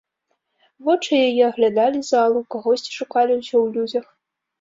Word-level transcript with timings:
Вочы 0.85 1.13
яе 1.27 1.43
аглядалі 1.51 2.01
залу, 2.13 2.39
кагосьці 2.55 2.91
шукалі 2.99 3.37
ўсё 3.37 3.53
ў 3.53 3.67
людзях. 3.77 4.05